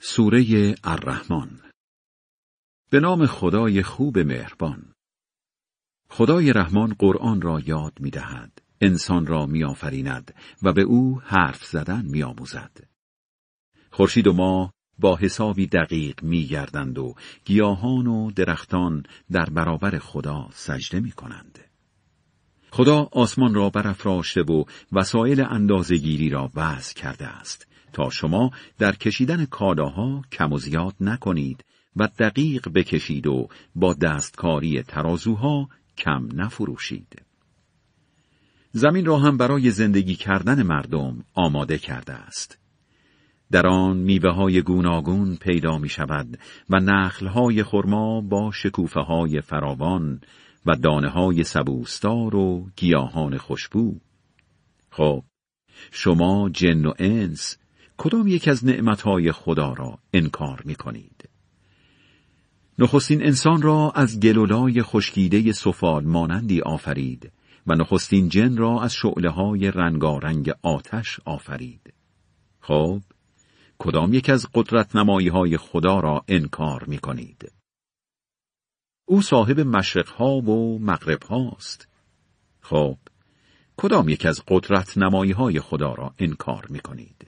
[0.00, 1.60] سوره الرحمن
[2.90, 4.92] به نام خدای خوب مهربان
[6.10, 8.62] خدای رحمان قرآن را یاد می دهد.
[8.80, 12.70] انسان را می آفریند و به او حرف زدن می آموزد.
[13.90, 19.02] خورشید و ماه با حسابی دقیق می گردند و گیاهان و درختان
[19.32, 21.58] در برابر خدا سجده می کنند.
[22.70, 29.44] خدا آسمان را برافراشته و وسایل اندازهگیری را وضع کرده است تا شما در کشیدن
[29.44, 31.64] کالاها کم و زیاد نکنید
[31.96, 37.22] و دقیق بکشید و با دستکاری ترازوها کم نفروشید.
[38.72, 42.58] زمین را هم برای زندگی کردن مردم آماده کرده است.
[43.50, 46.38] در آن میوه های گوناگون پیدا می شود
[46.70, 50.20] و نخل های خرما با شکوفه های فراوان
[50.66, 53.98] و دانه های سبوستار و گیاهان خوشبو.
[54.90, 55.22] خب،
[55.90, 57.58] شما جن و انس
[57.98, 61.28] کدام یک از نعمتهای خدا را انکار می کنید؟
[62.78, 67.32] نخستین انسان را از گلولای خشکیده سفال مانندی آفرید
[67.66, 71.94] و نخستین جن را از شعله های رنگارنگ آتش آفرید.
[72.60, 73.00] خب،
[73.78, 77.52] کدام یک از قدرت نمایی های خدا را انکار می کنید؟
[79.04, 81.88] او صاحب مشرق ها و مغرب هاست.
[82.60, 82.98] خب،
[83.76, 87.27] کدام یک از قدرت نمایی های خدا را انکار می کنید؟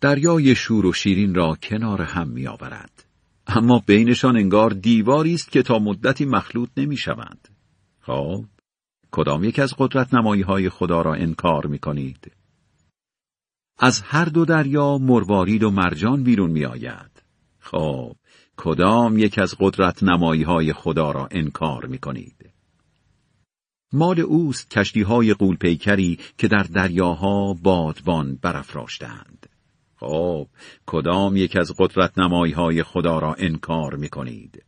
[0.00, 3.04] دریای شور و شیرین را کنار هم می آورد.
[3.46, 7.48] اما بینشان انگار دیواری است که تا مدتی مخلوط نمی شوند.
[8.00, 8.44] خب،
[9.10, 12.32] کدام یک از قدرت نمایی های خدا را انکار می کنید؟
[13.78, 17.22] از هر دو دریا مروارید و مرجان بیرون می آید.
[17.58, 18.16] خب،
[18.56, 22.50] کدام یک از قدرت نمایی های خدا را انکار می کنید؟
[23.92, 29.49] مال اوست کشتی های قولپیکری که در دریاها بادبان برافراشتند.
[30.00, 30.48] خب
[30.86, 34.64] کدام یک از قدرت نمایی های خدا را انکار می کنید؟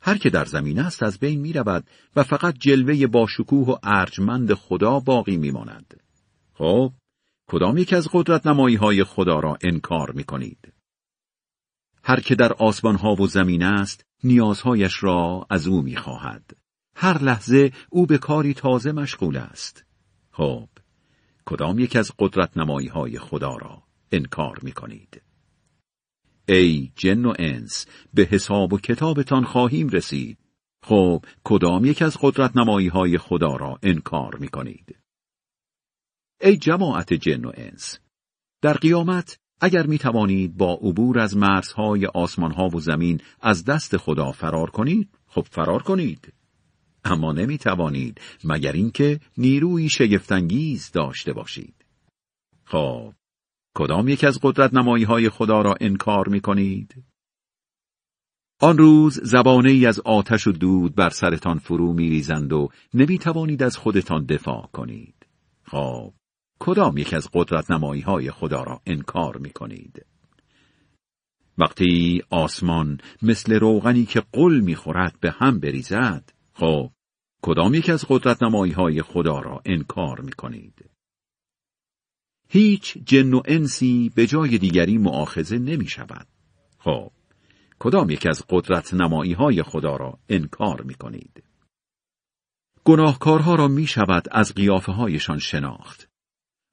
[0.00, 1.84] هر که در زمین است از بین می رود
[2.16, 6.00] و فقط جلوه با شکوه و ارجمند خدا باقی می ماند.
[6.54, 6.92] خب
[7.50, 10.72] کدام یک از قدرت نمایی های خدا را انکار می کنید؟
[12.04, 16.56] هر که در آسمان ها و زمین است نیازهایش را از او می خواهد.
[16.96, 19.84] هر لحظه او به کاری تازه مشغول است.
[20.30, 20.68] خب
[21.44, 23.82] کدام یک از قدرت نمایی های خدا را
[24.12, 25.22] انکار می کنید.
[26.48, 30.38] ای جن و انس به حساب و کتابتان خواهیم رسید.
[30.82, 34.96] خب کدام یک از قدرت نمایی های خدا را انکار می کنید.
[36.40, 37.98] ای جماعت جن و انس
[38.62, 44.32] در قیامت اگر می توانید با عبور از مرزهای آسمانها و زمین از دست خدا
[44.32, 46.32] فرار کنید خب فرار کنید
[47.04, 51.74] اما نمی توانید مگر اینکه نیروی شگفتانگیز داشته باشید
[52.64, 53.14] خب
[53.74, 57.04] کدام یک از قدرت نمایی های خدا را انکار می کنید؟
[58.60, 63.18] آن روز زبانه ای از آتش و دود بر سرتان فرو می ریزند و نمی
[63.18, 65.26] توانید از خودتان دفاع کنید.
[65.64, 66.12] خب،
[66.58, 70.06] کدام یک از قدرت نمایی های خدا را انکار می کنید؟
[71.58, 76.90] وقتی آسمان مثل روغنی که قل می خورد به هم بریزد، خب،
[77.42, 80.91] کدام یک از قدرت نمایی های خدا را انکار می کنید؟
[82.54, 86.26] هیچ جن و انسی به جای دیگری معاخزه نمی شود.
[86.78, 87.10] خب،
[87.78, 91.42] کدام یک از قدرت نمایی های خدا را انکار می کنید؟
[92.84, 96.08] گناهکارها را می شود از قیافه هایشان شناخت.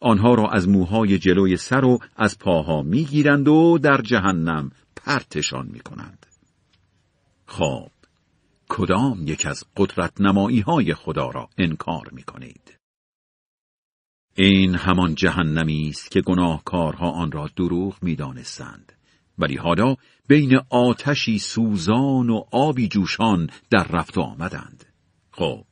[0.02, 5.68] آنها را از موهای جلوی سر و از پاها می گیرند و در جهنم پرتشان
[5.68, 6.26] می کنند.
[7.46, 7.92] خب،
[8.70, 12.79] کدام یک از قدرت نمایی های خدا را انکار می کنید؟
[14.36, 18.92] این همان جهنمی است که گناهکارها آن را دروغ می‌دانستند.
[19.38, 19.96] ولی حالا
[20.28, 24.86] بین آتشی سوزان و آبی جوشان در رفت و آمدند.
[25.32, 25.66] خب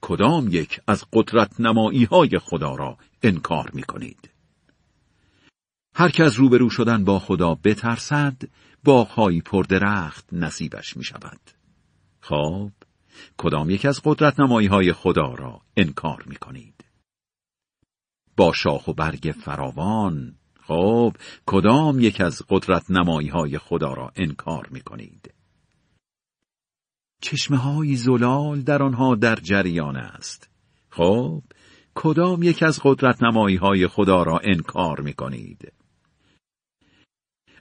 [0.00, 4.30] کدام یک از قدرت نمایی های خدا را انکار می کنید
[5.94, 8.42] هر که روبرو شدن با خدا بترسد
[8.84, 11.40] باغهایی پردرخت نصیبش می شود
[12.20, 12.70] خب
[13.36, 16.81] کدام یک از قدرت نمایی های خدا را انکار می کنید
[18.36, 20.34] با شاخ و برگ فراوان
[20.66, 25.34] خب کدام یک از قدرت نمایی های خدا را انکار می کنید؟
[27.20, 30.50] چشمه های زلال در آنها در جریان است
[30.90, 31.42] خب
[31.94, 35.72] کدام یک از قدرت نمایی های خدا را انکار می کنید؟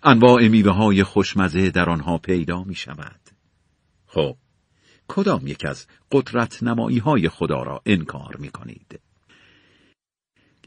[0.04, 3.22] انواع میوه های خوشمزه در آنها پیدا می شود
[4.08, 4.38] خب
[5.08, 9.00] کدام یک از قدرت نمایی های خدا را انکار می کنید؟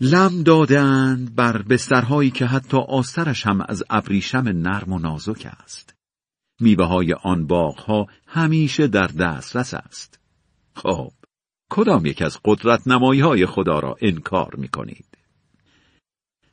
[0.00, 5.94] لم دادند بر بسترهایی که حتی آسترش هم از ابریشم نرم و نازک است.
[6.60, 10.18] میوه های آن باغها همیشه در دسترس است.
[10.76, 11.12] خب،
[11.70, 15.06] کدام یک از قدرت نمایی های خدا را انکار می کنید؟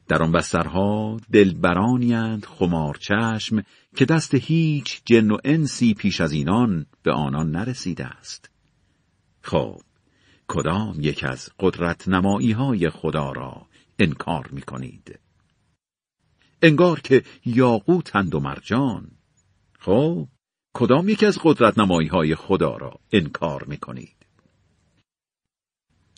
[0.08, 3.64] در آن بسترها دلبرانیند خمارچشم
[3.96, 8.50] که دست هیچ جن و انسی پیش از اینان به آنان نرسیده است.
[9.42, 9.82] خب،
[10.54, 13.68] کدام یک از قدرت نمایی های خدا را
[14.00, 15.20] انکار می کنید؟
[16.62, 19.12] انگار که یاقوتند و مرجان.
[19.80, 20.28] خب،
[20.74, 24.26] کدام یک از قدرت نمایی های خدا را انکار می کنید؟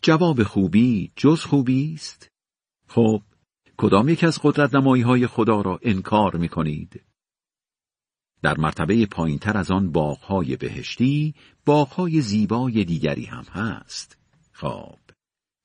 [0.02, 2.32] جواب خوبی جز خوبی است؟
[2.88, 3.22] خب،
[3.78, 7.02] کدام یک از قدرت نمایی های خدا را انکار می کنید؟
[8.42, 11.36] در مرتبه پایینتر از آن باغهای بهشتی
[11.66, 14.23] باغهای زیبای دیگری هم هست.
[14.64, 15.00] خب،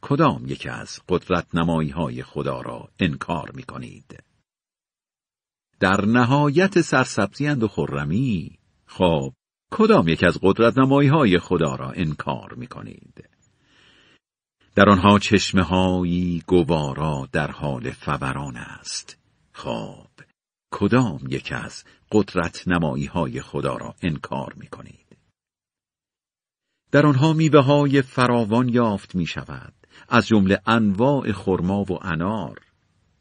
[0.03, 4.23] کدام یک از قدرت نمایی های خدا را انکار می کنید؟
[5.81, 9.33] در نهایت سرسبزی و خرمی خب
[9.71, 13.29] کدام یک از قدرت نمایی های خدا را انکار می کنید؟
[14.75, 19.19] در آنها چشمه هایی گوارا در حال فوران است
[19.53, 20.09] خب
[20.73, 25.08] کدام یک از قدرت نمایی های خدا را انکار می کنید
[26.91, 29.73] در آنها میوه های فراوان یافت می شود
[30.09, 32.61] از جمله انواع خرما و انار.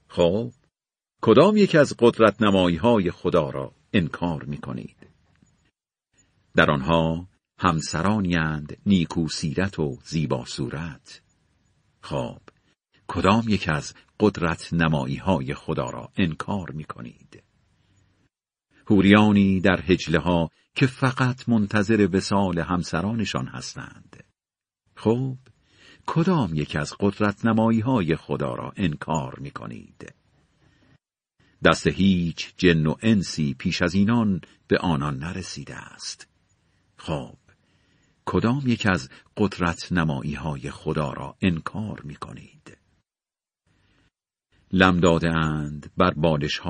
[0.07, 0.51] خب
[1.21, 5.07] کدام یک از قدرت نمایی های خدا را انکار می کنید
[6.55, 7.27] در آنها
[7.59, 11.21] همسرانیند نیکو سیرت و زیبا صورت.
[12.01, 12.41] خواب
[13.07, 17.43] کدام یک از قدرت نمایی های خدا را انکار می کنید
[18.89, 24.23] هوریانی در هجله ها که فقط منتظر وسال همسرانشان هستند.
[24.95, 25.37] خب
[26.05, 30.13] کدام یک از قدرت نمایی های خدا را انکار می کنید
[31.63, 36.27] دست هیچ جن و انسی پیش از اینان به آنان نرسیده است.
[36.97, 37.37] خب
[38.25, 42.56] کدام یک از قدرت نمایی های خدا را انکار می کنید؟
[44.71, 46.61] لم داده اند بر بالش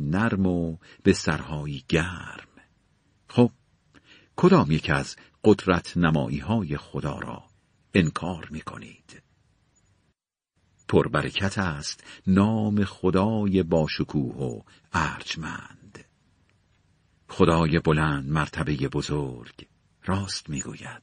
[0.00, 2.48] نرم و به سرهایی گرم.
[3.28, 3.50] خب
[4.36, 7.44] کدام یک از قدرت نمایی های خدا را
[7.94, 9.22] انکار می کنید؟
[10.88, 14.60] پربرکت است نام خدای باشکوه و
[14.92, 16.04] ارجمند.
[17.28, 19.66] خدای بلند مرتبه بزرگ
[20.04, 21.02] راست می‌گوید.